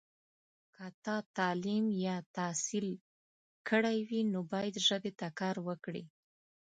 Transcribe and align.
که 0.75 0.85
تا 1.05 1.15
تعلیم 1.37 1.85
یا 2.05 2.15
تحصیل 2.37 2.87
کړی 3.67 3.97
وي، 4.07 4.21
نو 4.31 4.39
باید 4.51 4.75
ژبې 4.87 5.11
ته 5.19 5.27
کار 5.39 5.55
وکړې. 5.67 6.03